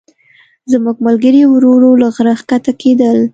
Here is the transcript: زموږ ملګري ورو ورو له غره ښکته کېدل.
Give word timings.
زموږ 0.71 0.97
ملګري 1.07 1.41
ورو 1.47 1.69
ورو 1.75 1.91
له 2.01 2.07
غره 2.15 2.33
ښکته 2.39 2.71
کېدل. 2.81 3.17